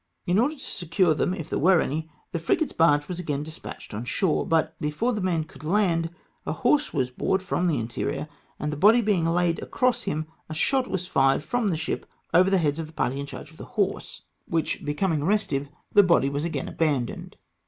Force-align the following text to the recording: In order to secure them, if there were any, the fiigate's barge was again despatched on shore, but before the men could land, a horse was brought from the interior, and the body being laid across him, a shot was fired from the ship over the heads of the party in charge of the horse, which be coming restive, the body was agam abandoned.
In 0.25 0.39
order 0.39 0.55
to 0.55 0.59
secure 0.59 1.13
them, 1.13 1.31
if 1.31 1.47
there 1.47 1.59
were 1.59 1.79
any, 1.79 2.09
the 2.31 2.39
fiigate's 2.39 2.73
barge 2.75 3.07
was 3.07 3.19
again 3.19 3.43
despatched 3.43 3.93
on 3.93 4.03
shore, 4.03 4.47
but 4.47 4.73
before 4.79 5.13
the 5.13 5.21
men 5.21 5.43
could 5.43 5.63
land, 5.63 6.09
a 6.43 6.51
horse 6.53 6.91
was 6.91 7.11
brought 7.11 7.43
from 7.43 7.67
the 7.67 7.77
interior, 7.77 8.27
and 8.59 8.73
the 8.73 8.77
body 8.77 9.03
being 9.03 9.27
laid 9.27 9.59
across 9.61 10.01
him, 10.01 10.25
a 10.49 10.55
shot 10.55 10.89
was 10.89 11.05
fired 11.07 11.43
from 11.43 11.67
the 11.67 11.77
ship 11.77 12.07
over 12.33 12.49
the 12.49 12.57
heads 12.57 12.79
of 12.79 12.87
the 12.87 12.93
party 12.93 13.19
in 13.19 13.27
charge 13.27 13.51
of 13.51 13.57
the 13.57 13.65
horse, 13.77 14.23
which 14.47 14.83
be 14.83 14.95
coming 14.95 15.23
restive, 15.23 15.69
the 15.93 16.01
body 16.01 16.29
was 16.31 16.45
agam 16.45 16.67
abandoned. 16.67 17.35